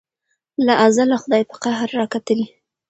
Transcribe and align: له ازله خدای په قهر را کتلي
له 0.65 0.73
ازله 0.85 1.15
خدای 1.23 1.43
په 1.49 1.55
قهر 1.63 1.89
را 1.97 2.05
کتلي 2.13 2.45